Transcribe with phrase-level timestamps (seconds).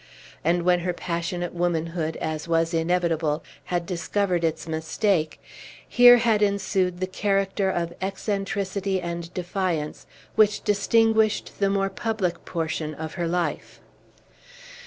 [0.43, 5.39] And when her passionate womanhood, as was inevitable, had discovered its mistake,
[5.87, 12.95] here had ensued the character of eccentricity and defiance which distinguished the more public portion
[12.95, 13.79] of her life.